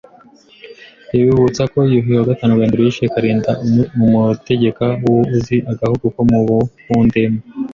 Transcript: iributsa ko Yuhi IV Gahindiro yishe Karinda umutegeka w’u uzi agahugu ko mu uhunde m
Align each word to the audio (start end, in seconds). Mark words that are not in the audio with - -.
iributsa 1.15 1.61
ko 1.71 1.79
Yuhi 1.93 2.13
IV 2.19 2.27
Gahindiro 2.41 2.81
yishe 2.83 3.05
Karinda 3.13 3.51
umutegeka 4.03 4.85
w’u 5.03 5.17
uzi 5.35 5.57
agahugu 5.71 6.05
ko 6.15 6.21
mu 6.29 6.39
uhunde 6.57 7.21
m 7.31 7.33